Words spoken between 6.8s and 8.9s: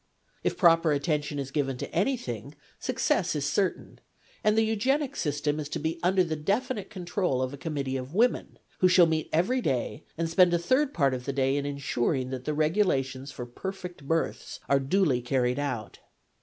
control of a committee of women, who